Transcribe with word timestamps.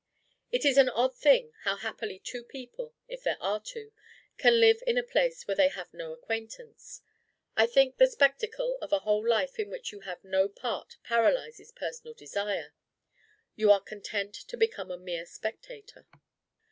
It 0.51 0.65
is 0.65 0.79
an 0.79 0.89
odd 0.89 1.15
thing, 1.15 1.53
how 1.61 1.75
happily 1.75 2.17
two 2.17 2.43
people, 2.43 2.95
if 3.07 3.21
there 3.21 3.37
are 3.39 3.59
two, 3.59 3.91
can 4.39 4.59
live 4.59 4.81
in 4.87 4.97
a 4.97 5.03
place 5.03 5.45
where 5.47 5.53
they 5.53 5.67
have 5.67 5.93
no 5.93 6.11
acquaintance. 6.11 7.01
I 7.55 7.67
think 7.67 7.97
the 7.97 8.07
spectacle 8.07 8.79
of 8.81 8.91
a 8.91 9.01
whole 9.05 9.23
life 9.23 9.59
in 9.59 9.69
which 9.69 9.91
you 9.91 9.99
have 9.99 10.23
no 10.23 10.49
part 10.49 10.97
paralyses 11.03 11.71
personal 11.71 12.15
desire. 12.15 12.73
You 13.55 13.71
are 13.71 13.79
content 13.79 14.33
to 14.33 14.57
become 14.57 14.89
a 14.89 14.97
mere 14.97 15.27
spectator. 15.27 16.07